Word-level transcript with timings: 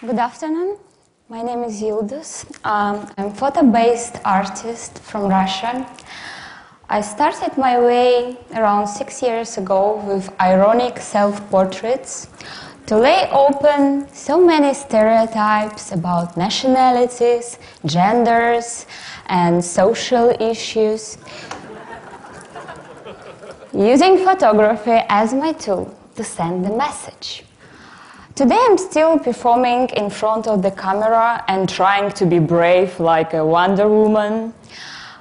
Good 0.00 0.20
afternoon. 0.20 0.76
My 1.28 1.42
name 1.42 1.64
is 1.64 1.82
Uldus. 1.82 2.46
Um, 2.64 3.10
I'm 3.18 3.26
a 3.26 3.34
photo-based 3.34 4.20
artist 4.24 5.00
from 5.00 5.28
Russia. 5.28 5.84
I 6.88 7.00
started 7.00 7.58
my 7.58 7.80
way 7.80 8.36
around 8.54 8.86
six 8.86 9.20
years 9.20 9.58
ago 9.58 10.00
with 10.06 10.32
ironic 10.40 11.00
self-portraits 11.00 12.28
to 12.86 12.96
lay 12.96 13.28
open 13.32 14.06
so 14.12 14.38
many 14.38 14.72
stereotypes 14.72 15.90
about 15.90 16.36
nationalities, 16.36 17.58
genders, 17.84 18.86
and 19.26 19.64
social 19.64 20.30
issues, 20.38 21.18
using 23.72 24.18
photography 24.18 25.02
as 25.08 25.34
my 25.34 25.50
tool 25.50 25.92
to 26.14 26.22
send 26.22 26.64
the 26.64 26.70
message. 26.70 27.47
Today 28.38 28.64
I'm 28.70 28.78
still 28.78 29.18
performing 29.18 29.88
in 29.96 30.10
front 30.10 30.46
of 30.46 30.62
the 30.62 30.70
camera 30.70 31.42
and 31.48 31.68
trying 31.68 32.12
to 32.12 32.24
be 32.24 32.38
brave 32.38 33.00
like 33.00 33.34
a 33.34 33.44
Wonder 33.44 33.88
Woman. 33.88 34.54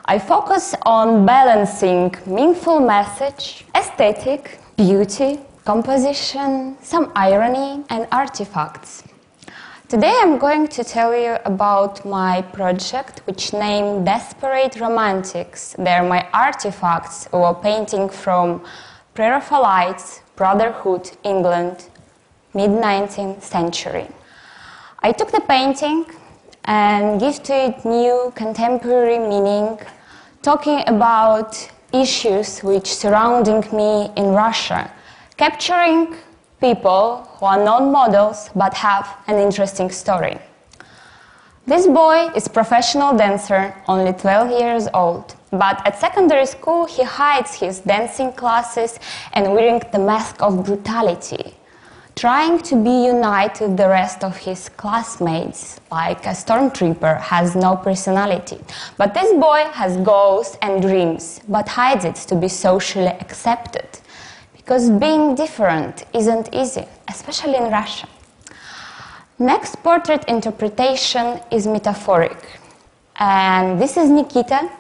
I 0.06 0.20
focus 0.20 0.76
on 0.86 1.26
balancing 1.26 2.14
meaningful 2.28 2.80
message, 2.80 3.66
aesthetic, 3.74 4.60
beauty, 4.76 5.40
composition, 5.66 6.78
some 6.84 7.12
irony, 7.16 7.84
and 7.90 8.08
artifacts. 8.12 9.02
Today 9.88 10.16
I'm 10.22 10.38
going 10.38 10.68
to 10.68 10.84
tell 10.84 11.18
you 11.18 11.38
about 11.44 12.06
my 12.06 12.44
project, 12.44 13.24
which 13.26 13.52
named 13.52 14.06
Desperate 14.06 14.80
Romantics. 14.80 15.76
They're 15.80 16.04
my 16.04 16.28
artifacts 16.34 17.28
or 17.32 17.56
painting 17.56 18.10
from 18.10 18.64
Pre-Raphaelites, 19.16 20.22
Brotherhood, 20.36 21.10
England, 21.24 21.90
mid-19th 22.58 23.42
century. 23.42 24.08
I 25.08 25.12
took 25.12 25.32
the 25.32 25.44
painting 25.56 26.06
and 26.66 27.20
give 27.20 27.42
to 27.44 27.54
it 27.54 27.86
new 27.86 28.34
contemporary 28.36 29.20
meaning, 29.20 29.80
talking 30.42 30.80
about 30.88 31.52
issues 31.94 32.60
which 32.64 32.88
surrounding 33.04 33.62
me 33.72 34.12
in 34.16 34.28
Russia, 34.46 34.92
capturing 35.38 36.16
people 36.60 37.28
who 37.36 37.46
are 37.46 37.64
non 37.64 37.92
models 37.92 38.50
but 38.56 38.74
have 38.74 39.06
an 39.28 39.38
interesting 39.38 39.90
story. 39.92 40.38
This 41.68 41.86
boy 41.86 42.32
is 42.34 42.48
professional 42.48 43.16
dancer, 43.18 43.76
only 43.90 44.14
12 44.14 44.60
years 44.60 44.88
old. 44.94 45.36
But 45.52 45.86
at 45.86 46.00
secondary 46.00 46.46
school, 46.46 46.86
he 46.86 47.04
hides 47.04 47.54
his 47.54 47.82
dancing 47.82 48.32
classes 48.32 49.00
and 49.34 49.54
wearing 49.54 49.82
the 49.92 50.00
mask 50.00 50.42
of 50.42 50.64
brutality, 50.64 51.57
trying 52.18 52.58
to 52.58 52.76
be 52.76 53.06
united 53.06 53.68
with 53.68 53.78
the 53.78 53.88
rest 53.88 54.24
of 54.24 54.36
his 54.36 54.70
classmates, 54.70 55.80
like 55.92 56.26
a 56.26 56.30
stormtrooper 56.30 57.22
has 57.22 57.56
no 57.56 57.76
personality. 57.76 58.58
But 58.98 59.14
this 59.14 59.32
boy 59.34 59.66
has 59.72 59.98
goals 59.98 60.58
and 60.64 60.82
dreams, 60.82 61.42
but 61.48 61.70
hides 61.70 62.06
it 62.06 62.16
to 62.30 62.36
be 62.36 62.48
socially 62.48 63.14
accepted. 63.26 63.88
Because 64.56 64.90
being 64.90 65.36
different 65.36 66.06
isn't 66.12 66.50
easy, 66.54 66.86
especially 67.08 67.56
in 67.56 67.72
Russia. 67.72 68.10
Next 69.38 69.76
portrait 69.84 70.26
interpretation 70.28 71.40
is 71.52 71.68
metaphoric. 71.68 72.60
And 73.18 73.80
this 73.80 73.96
is 73.96 74.10
Nikita, 74.10 74.72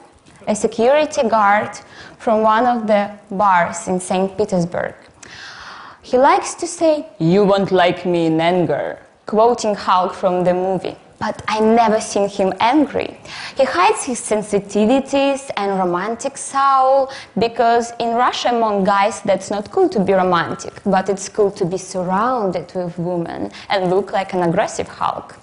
a 0.47 0.55
security 0.55 1.21
guard 1.29 1.69
from 2.17 2.41
one 2.41 2.65
of 2.65 2.87
the 2.87 3.11
bars 3.29 3.87
in 3.87 3.99
St. 3.99 4.35
Petersburg. 4.35 4.95
He 6.07 6.17
likes 6.17 6.53
to 6.61 6.67
say, 6.67 7.05
You 7.19 7.43
won't 7.43 7.69
like 7.69 8.05
me 8.05 8.27
in 8.27 8.39
anger, 8.39 8.97
quoting 9.25 9.75
Hulk 9.75 10.13
from 10.13 10.45
the 10.45 10.53
movie 10.53 10.95
but 11.19 11.41
I 11.47 11.59
never 11.59 11.99
seen 11.99 12.29
him 12.29 12.53
angry. 12.59 13.17
He 13.57 13.65
hides 13.65 14.03
his 14.03 14.21
sensitivities 14.21 15.49
and 15.57 15.79
romantic 15.79 16.37
soul 16.37 17.11
because 17.39 17.91
in 17.99 18.13
Russia 18.13 18.49
among 18.49 18.83
guys 18.83 19.21
that's 19.21 19.49
not 19.49 19.71
cool 19.71 19.89
to 19.89 19.99
be 19.99 20.13
romantic, 20.13 20.73
but 20.85 21.09
it's 21.09 21.27
cool 21.27 21.49
to 21.51 21.65
be 21.65 21.79
surrounded 21.79 22.71
with 22.75 22.97
women 22.99 23.51
and 23.69 23.89
look 23.89 24.13
like 24.13 24.33
an 24.33 24.43
aggressive 24.43 24.87
Hulk. 24.87 25.35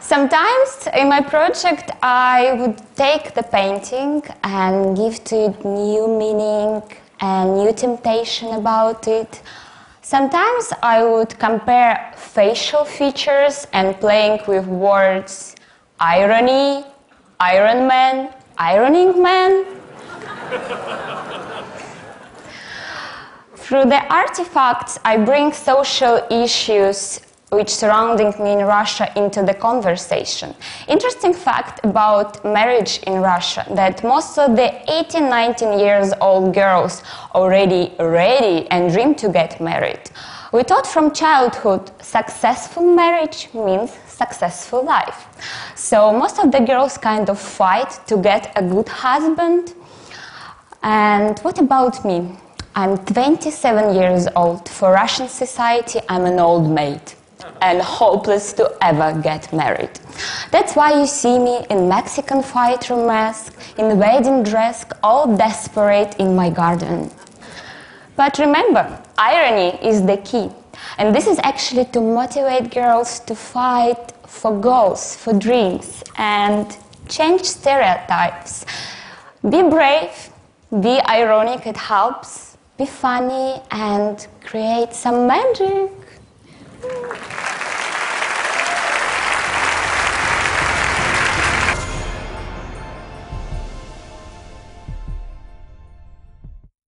Sometimes 0.00 0.88
in 0.92 1.08
my 1.08 1.20
project 1.20 1.92
I 2.02 2.56
would 2.58 2.76
take 2.96 3.34
the 3.34 3.44
painting 3.44 4.22
and 4.42 4.96
give 4.96 5.22
to 5.30 5.36
it 5.46 5.64
new 5.64 6.08
meaning 6.08 6.82
and 7.20 7.54
new 7.54 7.72
temptation 7.72 8.54
about 8.54 9.08
it 9.08 9.42
Sometimes 10.06 10.72
I 10.84 11.02
would 11.02 11.36
compare 11.40 12.12
facial 12.16 12.84
features 12.84 13.66
and 13.72 13.98
playing 13.98 14.38
with 14.46 14.64
words 14.64 15.56
irony, 15.98 16.84
Iron 17.40 17.88
Man, 17.88 18.32
ironing 18.56 19.20
man. 19.20 19.64
Through 23.56 23.86
the 23.86 24.00
artifacts, 24.08 25.00
I 25.04 25.16
bring 25.16 25.52
social 25.52 26.24
issues 26.30 27.18
which 27.50 27.70
surrounding 27.70 28.34
me 28.42 28.52
in 28.52 28.64
Russia 28.66 29.10
into 29.14 29.40
the 29.42 29.54
conversation. 29.54 30.52
Interesting 30.88 31.32
fact 31.32 31.84
about 31.84 32.44
marriage 32.44 32.98
in 33.06 33.20
Russia 33.20 33.64
that 33.70 34.02
most 34.02 34.36
of 34.36 34.56
the 34.56 34.72
18, 34.92 35.28
19 35.30 35.78
years 35.78 36.12
old 36.20 36.52
girls 36.52 37.04
already 37.34 37.94
ready 38.00 38.66
and 38.70 38.92
dream 38.92 39.14
to 39.14 39.28
get 39.28 39.60
married. 39.60 40.00
We 40.52 40.64
thought 40.64 40.88
from 40.88 41.12
childhood 41.12 41.90
successful 42.02 42.82
marriage 42.82 43.48
means 43.54 43.92
successful 44.08 44.84
life. 44.84 45.26
So 45.76 46.12
most 46.12 46.40
of 46.40 46.50
the 46.50 46.60
girls 46.60 46.98
kind 46.98 47.30
of 47.30 47.38
fight 47.38 48.00
to 48.08 48.16
get 48.16 48.52
a 48.56 48.62
good 48.62 48.88
husband. 48.88 49.72
And 50.82 51.38
what 51.40 51.58
about 51.60 52.04
me? 52.04 52.36
I'm 52.74 52.98
27 52.98 53.94
years 53.94 54.26
old. 54.34 54.68
For 54.68 54.92
Russian 54.92 55.28
society, 55.28 56.00
I'm 56.08 56.24
an 56.24 56.40
old 56.40 56.68
maid 56.68 57.02
and 57.60 57.80
hopeless 57.80 58.52
to 58.54 58.72
ever 58.82 59.20
get 59.20 59.52
married. 59.52 59.90
That's 60.50 60.74
why 60.74 60.98
you 60.98 61.06
see 61.06 61.38
me 61.38 61.66
in 61.70 61.88
Mexican 61.88 62.42
fighter 62.42 62.96
mask, 62.96 63.54
in 63.78 63.98
wedding 63.98 64.42
dress, 64.42 64.84
all 65.02 65.36
desperate 65.36 66.16
in 66.18 66.34
my 66.34 66.50
garden. 66.50 67.10
But 68.16 68.38
remember, 68.38 69.02
irony 69.18 69.78
is 69.82 70.04
the 70.04 70.16
key. 70.18 70.50
And 70.98 71.14
this 71.14 71.26
is 71.26 71.38
actually 71.42 71.84
to 71.86 72.00
motivate 72.00 72.72
girls 72.72 73.20
to 73.20 73.34
fight 73.34 74.12
for 74.26 74.58
goals, 74.58 75.16
for 75.16 75.32
dreams, 75.32 76.02
and 76.16 76.76
change 77.08 77.42
stereotypes. 77.44 78.64
Be 79.48 79.62
brave, 79.62 80.30
be 80.80 81.00
ironic, 81.08 81.66
it 81.66 81.76
helps. 81.76 82.56
Be 82.78 82.84
funny 82.84 83.62
and 83.70 84.26
create 84.44 84.92
some 84.92 85.26
magic. 85.26 85.90
Uhul. 86.86 87.55